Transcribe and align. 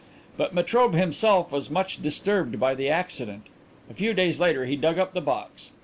But 0.35 0.55
Metrobe 0.55 0.95
himself 0.95 1.51
was 1.51 1.69
much 1.69 2.01
disturbed 2.01 2.59
by 2.59 2.73
the 2.73 2.89
accident. 2.89 3.45
A 3.87 3.93
few 3.93 4.15
days 4.15 4.39
later 4.39 4.65
he 4.65 4.75
dug 4.75 4.97
up 4.97 5.13
the 5.13 5.21
box. 5.21 5.69